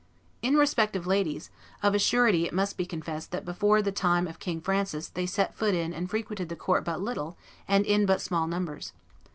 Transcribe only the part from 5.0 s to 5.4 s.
they